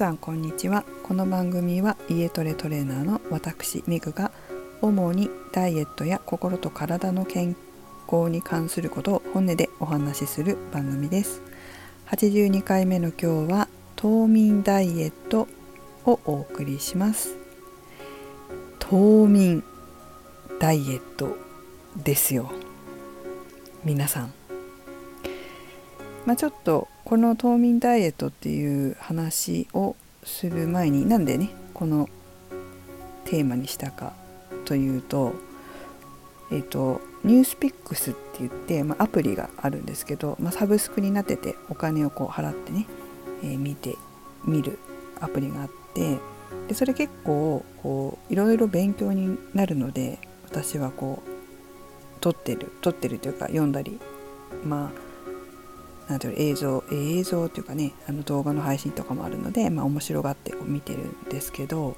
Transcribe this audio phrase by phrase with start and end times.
[0.00, 0.86] さんこんにちは。
[1.02, 4.32] この番組は家トレトレーナーの私メグが
[4.80, 7.54] 主にダイエットや心と体の健
[8.10, 11.42] 康に関することを本音でお話しする番組です。
[12.06, 15.46] 82回目の今日は冬眠ダイエット
[16.06, 17.36] をお送りします。
[18.78, 19.62] 冬眠
[20.58, 21.36] ダイエット
[21.94, 22.50] ですよ。
[23.84, 24.39] 皆さん
[26.26, 32.08] まあ、ちょっとこの冬眠ダイエットっていう話をする前になんでねこの
[33.24, 34.12] テーマにしたか
[34.64, 35.32] というと
[36.52, 42.86] えっ、とニュースピックスって言って、まあ、アプリがあるんですけど、まあ、サブスクになっててお金をこう払ってね、
[43.42, 43.96] えー、見て
[44.44, 44.78] 見る
[45.20, 46.18] アプリがあって
[46.68, 51.30] でそれ結構こういろいろ勉強になるので私はこう
[52.20, 54.00] 撮ってる撮ってるというか読んだり
[54.64, 55.09] まあ
[56.10, 61.96] なんていう映像映像っていうかねあの動画の配信とかもあるので、まあ、面白がって見てるんですけど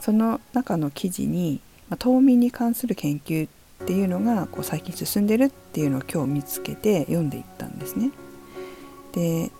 [0.00, 8.10] その中の記事に、まあ、冬眠に関する研究っていうのがこう最近進んでるっていうのを今日見つけて読んでいったんですね。
[9.12, 9.52] で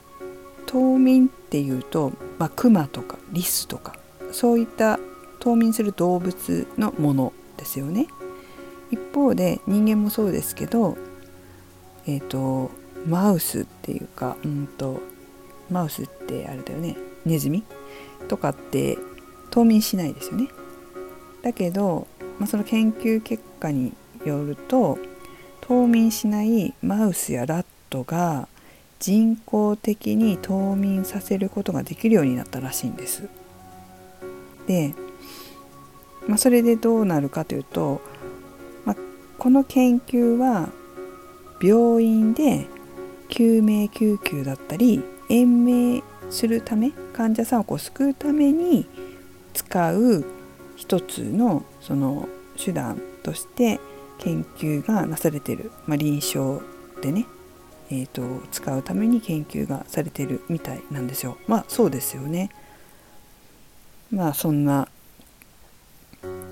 [0.66, 3.94] 冬眠っていうと、まあ、クマとかリスとか
[4.32, 4.98] そういった
[5.38, 8.08] 冬眠する動物のものですよね。
[8.90, 10.98] 一方で人間もそうですけど
[12.06, 12.72] えっ、ー、と
[13.06, 15.00] マウスっていうかうんと
[15.70, 17.62] マウスってあれだよねネズミ？
[18.28, 18.98] とかって
[19.50, 20.48] 冬眠しないですよね。
[21.42, 22.06] だけど、
[22.38, 23.92] まあ、その研究結果に
[24.24, 24.98] よると
[25.60, 28.48] 冬眠しないマウスやラットが
[28.98, 33.28] 人工的に冬眠させることができるようになったらしいんです。
[34.66, 34.94] で、
[36.26, 38.00] まあ、それでどうなるかというと、
[38.84, 38.96] まあ、
[39.38, 40.68] この研究は
[41.62, 42.66] 病院で
[43.28, 48.86] 救命救急だったり延命するため患者さんをこう救うために
[49.54, 50.24] 使う
[50.76, 53.80] 一つのその手段として
[54.18, 56.62] 研究がなされてる、まあ、臨床
[57.00, 57.26] でね、
[57.90, 61.38] えーと、使うために研究がされてるみたいなんですよ。
[61.46, 62.50] まあそうですよね。
[64.10, 64.88] まあそんな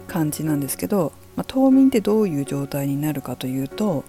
[0.07, 4.05] 感じなんですけど、まあ、冬眠ってどういう状態になるかというと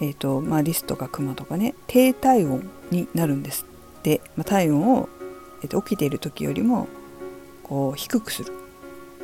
[0.00, 3.66] えーとまあ、リスとかクマとかね低体温になるんです
[3.98, 5.08] って、まあ、体温を、
[5.62, 6.88] えーと、起きている時よりも
[7.62, 8.52] こう低くする、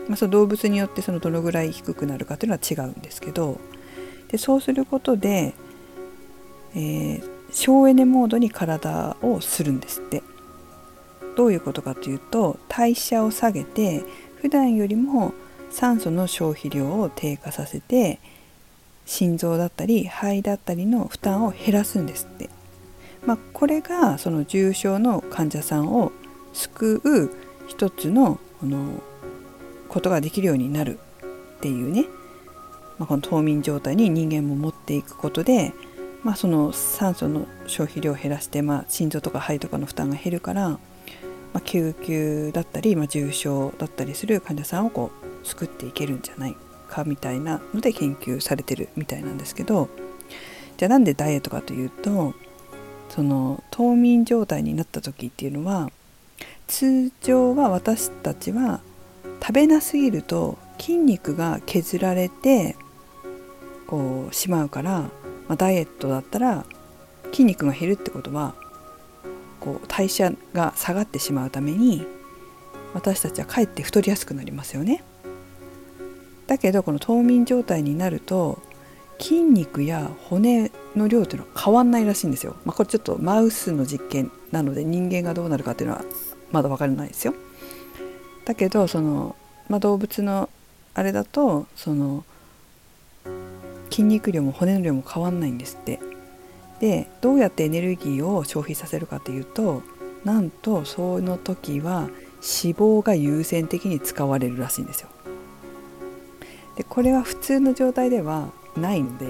[0.09, 3.59] まあ、その動物によってそのどのぐらい低くなるかっていうのは違うんですけど。
[4.29, 5.55] でそうすることで、
[6.75, 7.23] えー、
[7.53, 10.23] 省エネモードに体をするんですって。
[11.37, 14.03] どういうことかというと代謝を下げて
[14.41, 15.35] 普段よりも
[15.71, 18.21] 酸素の消費量を低下させて
[19.07, 22.51] 心臓だったり肺だったりの負担を減らすんですって、
[23.25, 26.13] まあ、これがその重症の患者さんを
[26.53, 27.31] 救う
[27.69, 29.01] 一つのこの
[29.89, 30.99] ことができるようになる
[31.57, 32.05] っていうね、
[32.99, 35.73] まあ、この冬眠状態に人間も持っていくことで、
[36.23, 40.79] まあ、その酸素の消費量を減らして、まあ、心臓とか肺とかの負担が減るから、ま
[41.55, 45.13] あ、救急だったり、ま、重症だったりする患者さんをこ
[45.43, 46.57] う救っていけるんじゃない
[46.97, 49.91] かみたいなので研究されてるみたいなんですけど
[50.79, 52.35] じゃあなんでダイエットかというと
[53.11, 55.91] その冬眠状態になった時っていうのは
[56.67, 58.81] 通常は私たちは
[59.41, 62.77] 食べなすぎると筋肉が削られて
[63.87, 65.11] こうしまうから、ま
[65.51, 66.65] あ、ダイエットだったら
[67.31, 68.55] 筋肉が減るってことは
[69.61, 72.07] こう代謝が下がってしまうために
[72.95, 75.05] 私たちはかえって太りやすくなりますよね。
[76.47, 78.61] だけどこの冬眠状態になると
[79.19, 82.57] 筋肉や骨の量っていうのは変わんないらしいんですよ。
[82.65, 86.05] まあ、これちょっとマウスの実験なので人間がどうなるかっていうのは
[86.53, 87.35] まだ分からないですよ。
[88.45, 89.35] だけどその、
[89.69, 90.49] まあ、動物の
[90.95, 92.25] あれだとその
[93.91, 95.99] 筋肉量も骨の量も変わんないんですって。
[96.81, 99.83] でどうやってエネルギーを消費させるかというと
[100.25, 105.09] なんとその時は脂肪が優先的に使われるらしいんですよ。
[106.77, 109.27] でこれは普通の状態ではないので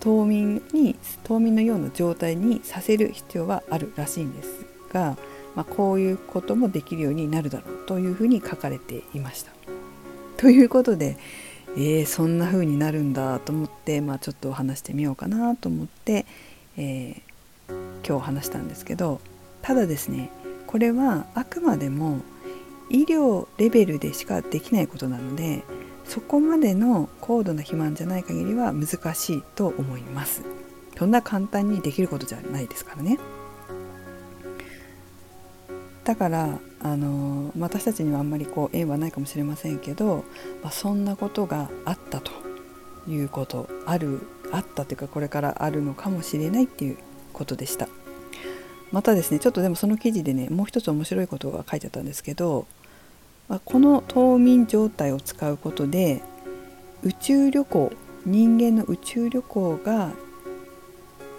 [0.00, 5.16] 冬眠に冬眠のような状態にさせる必要はあるらしいんですが、
[5.54, 9.52] まあ、こういうこともできるようになるだろうというふうに書かれていました。
[10.36, 11.18] ということで、
[11.76, 16.26] えー、そんな風になるんだと思って、まあ、ちょっと話してみようかなと思って、
[16.76, 19.20] えー、今日話したんですけど
[19.62, 20.30] ただですね
[20.68, 22.20] これはあくまでも
[22.90, 25.62] 医療レベルでしかできないことなので
[26.04, 30.42] そこまでの高度な肥満じゃない限りは難しいと思います。
[30.96, 33.18] そんな簡単にできることじゃないですからね。
[36.04, 40.24] だからあの私たちにはあんまりこう縁はないかもしれませんけど、
[40.62, 42.32] まあ、そんなことがあったと
[43.06, 46.98] いうことあるあったというかこれからあるのかもしれないっていう
[47.34, 47.88] ことでした。
[48.90, 52.66] またですねちょっとでもその記事でねもう一つ面白いことが書いてあったんですけど、
[53.64, 56.22] この冬眠状態を使うことで
[57.02, 57.92] 宇宙旅行
[58.26, 60.12] 人間の宇宙旅行が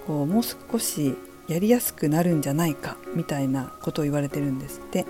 [0.08, 1.16] こうもう少し
[1.48, 5.06] やりやすくなるんじゃないかみたいなことを言われてるんですって。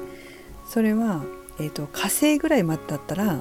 [0.70, 1.24] それは、
[1.60, 3.40] えーと、火星ぐらいまでだったら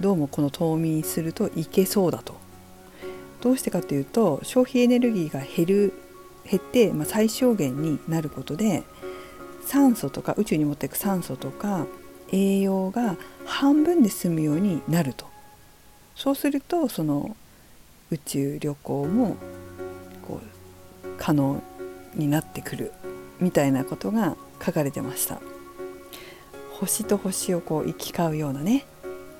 [0.00, 2.34] どうもこの冬眠するといけそうだと。
[3.40, 5.92] どうしてかというと消費エネルギーが減る
[6.44, 8.82] 減って、まあ、最小限になることで
[9.64, 11.86] 酸素とか宇宙に持っていく酸素とか
[12.32, 15.26] 栄養が半分で済むようになると。
[16.14, 17.36] そうするとその
[18.10, 19.36] 宇宙旅行も
[20.26, 20.40] こ
[21.04, 21.62] う可能
[22.14, 22.92] になってくる
[23.40, 25.40] みたいなことが書かれてました。
[26.72, 28.86] 星と星をこう行き交うようなね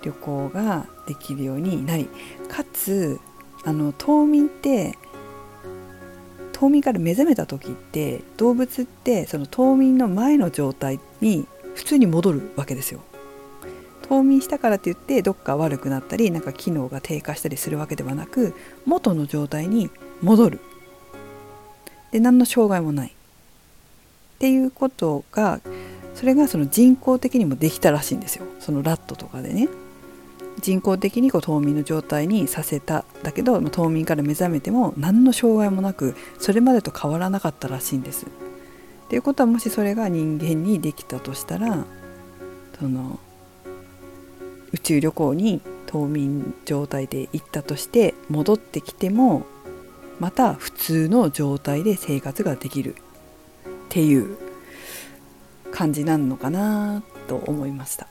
[0.02, 2.08] 旅行ができるようになり
[2.48, 3.18] かつ
[3.64, 4.96] あの冬眠って
[6.52, 13.00] 冬眠から目覚めた時って動物ってその冬眠の前の状態に普通に戻るわけですよ。
[14.10, 19.88] 冬眠したからといってどっか悪くなったりなんか機能が低下したりするわけではなく元の状態に
[20.20, 20.60] 戻る
[22.10, 23.12] で何の障害もないっ
[24.40, 25.60] ていうことが
[26.16, 29.68] それがその人工的にもできたらしいんですよそのラットとかでね
[30.60, 38.26] 人工的にこう冬眠の状態にさせただけど冬眠から目覚めても何の障害もなくそれまでと変わらなかったらしいんです。
[39.10, 41.84] っていうことはもしそれが人間にできたとしたら
[42.78, 43.18] その
[44.72, 49.46] 宇宙旅行に冬眠状態で行ったとして戻ってきても
[50.20, 52.98] また普通の状態で生活ができるっ
[53.88, 54.38] ていう
[55.72, 58.06] 感じなのかなと思いました。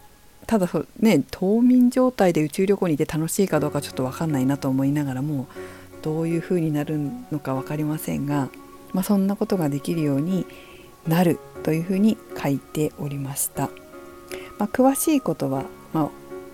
[0.47, 0.69] ただ
[0.99, 5.47] ね冬眠状態で宇宙旅行に行って楽しいかどうかちょっと分かんないなと思いながらも
[6.01, 6.99] どういう風になる
[7.31, 8.49] のか分かりませんが、
[8.91, 10.45] まあ、そんなことができるように
[11.07, 13.69] なるというふうに書いておりました。
[14.57, 16.09] まあ、詳しいことは、まあ、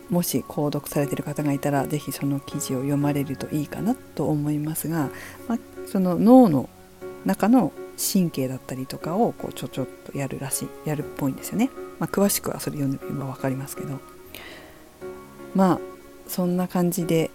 [0.10, 5.10] もし購読されている方がいたら是非その記事を読まれるといいかなと思いますが、
[5.48, 6.70] まあ、その脳の
[7.26, 11.70] 中の神経だったりとかをこうちょちょっとやるらしいやるっぽいんですよね。
[12.00, 14.00] まあ、詳しくはそれ読んでみれば分かりますけど
[15.54, 15.80] まあ
[16.28, 17.32] そんな感じで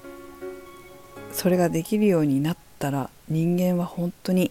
[1.33, 4.51] それができるようになったら人間は本当に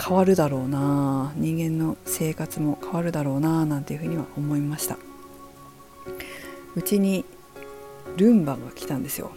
[0.00, 1.32] 変わるだろうな。
[1.36, 4.96] 人間の生活も変わるだろうななんていうふうには思いました。
[6.76, 7.24] うちに
[8.16, 9.32] ルンバが来たんですよ。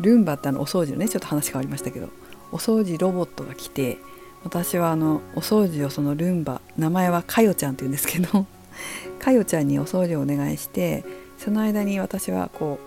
[0.00, 2.08] ルンバってあのお掃除のねちょっと話変わりましたけど
[2.52, 3.98] お掃除ロボットが来て
[4.44, 8.46] 私はあのお掃除をそのルンバ名前はかよちゃんって言うんですけど
[9.18, 11.04] かよちゃんにお掃除をお願いして
[11.38, 12.78] その間に私はこ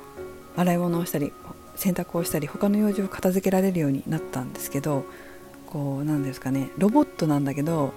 [0.57, 1.31] う洗い物をしたり
[1.75, 5.05] 洗濯をしたり他の用事を片付けられるようになったんですけど
[5.69, 7.93] こうなんですかねロボットなんだけど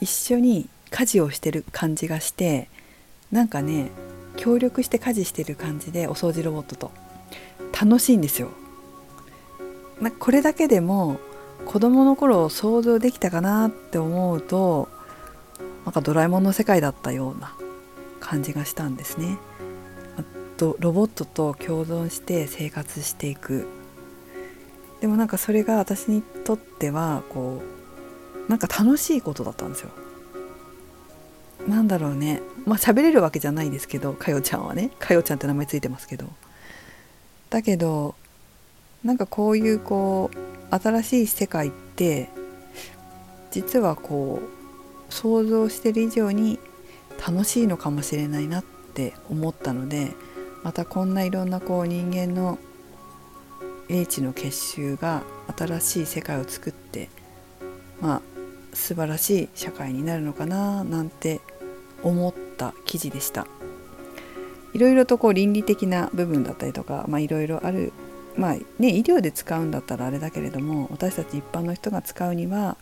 [0.00, 2.68] 一緒に家事をしてる感じがして
[3.32, 3.90] なんかね
[4.36, 6.92] 協力して家事してる感じでお掃除ロボットと
[7.78, 8.50] 楽しいんですよ。
[10.00, 11.18] まこれだけでも
[11.66, 14.88] 子供の頃想像できたかなって思うと
[15.84, 17.54] なんかドラえもんの世界だったような
[18.20, 19.36] 感じがしたんですね。
[20.16, 20.22] あ
[20.56, 23.66] とロボットと共存して生活していく
[25.00, 27.62] でもなんかそれが私にとってはこ
[28.46, 29.90] うなんか楽しいことだったんですよ。
[31.66, 32.42] なんだろうね。
[32.66, 34.90] まあ喋れるわけじゃないですけどかよちゃんはね。
[34.98, 36.26] かよちゃんって名前ついてますけど。
[37.48, 38.14] だけど
[39.04, 42.28] なんかこういうこう新しい世界って
[43.50, 46.58] 実はこう想像してる以上に
[47.26, 48.64] 楽しいのかもしれないなっ
[48.94, 50.12] て思ったので
[50.62, 52.58] またこんないろんなこう人間の
[53.90, 55.22] 英知の結集が
[55.56, 57.10] 新しい世界を作って
[58.00, 58.22] まあ
[58.72, 61.40] 素晴らしい社会になるのかななんて
[62.02, 63.46] 思った記事でした。
[64.72, 67.92] いろいろとこう倫理的な部分だったりとか、まあ、いろいろある
[68.36, 72.76] まあね医療で使うんだったらあれだけれども私たち一般の人が使うには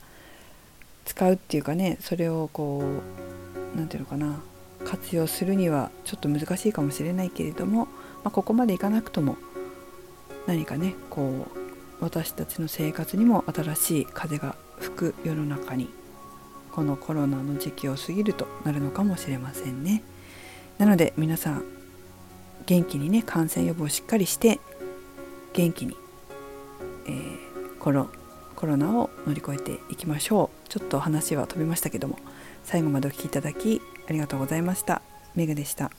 [1.07, 4.41] 使うっていうかねそれをこう何て言うのかな
[4.85, 7.91] 活用するにはちょっと難しいかもしれないけれども、ま
[8.25, 9.37] あ、ここまでいかなくとも
[10.49, 15.91] 何かねこう私たちの生活にも新しい風が吹く世の中に
[16.73, 20.03] このコロナの時期を過ぎるとなるのかもしれませんね。
[20.79, 21.65] なので皆さん
[22.67, 24.59] 元気にね感染予防をしっかりして
[25.53, 25.97] 元気に、
[27.07, 28.09] えー、コロ
[28.57, 32.19] コロナを乗り越えていきましょうちょっと話は飛びましたけども
[32.65, 35.03] 最後までお聴きいただきありがとうございました。
[35.35, 35.91] メグでした。